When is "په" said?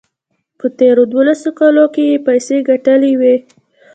0.57-0.65